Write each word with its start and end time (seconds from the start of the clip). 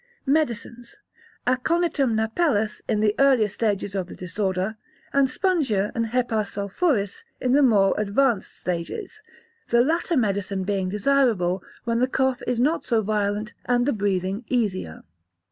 Medicines. 0.25 0.97
Aconitum 1.45 2.15
napellus, 2.15 2.81
in 2.89 3.01
the 3.01 3.13
earlier 3.19 3.47
stages 3.47 3.93
of 3.93 4.07
the 4.07 4.15
disorder, 4.15 4.75
and 5.13 5.27
spongia 5.27 5.91
and 5.93 6.07
Hepar 6.07 6.43
sulphuris, 6.43 7.23
in 7.39 7.51
the 7.53 7.61
more 7.61 7.93
advanced 7.99 8.51
stages, 8.59 9.21
the 9.67 9.81
latter 9.81 10.17
medicine 10.17 10.63
being 10.63 10.89
desirable 10.89 11.61
when 11.83 11.99
the 11.99 12.07
cough 12.07 12.41
is 12.47 12.59
not 12.59 12.83
so 12.83 13.03
violent 13.03 13.53
and 13.65 13.85
the 13.85 13.93
breathing 13.93 14.43
easier. 14.47 15.03